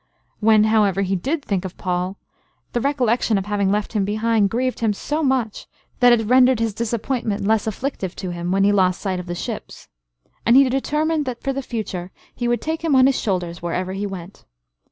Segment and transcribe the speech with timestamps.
[0.39, 2.17] When, however, he did think of Poll,
[2.73, 5.67] the recollection of having left him behind, grieved him so much,
[5.99, 9.35] that it rendered his disappointment less afflictive to him, when he lost sight of the
[9.35, 9.89] ships;
[10.43, 13.93] and he determined, that for the future, he would take him on his shoulders wherever
[13.93, 14.43] he went.